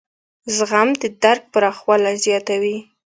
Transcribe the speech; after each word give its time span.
زغم 0.55 0.89
د 1.01 1.03
درک 1.23 1.43
پراخوالی 1.53 2.13
زیاتوي. 2.25 2.77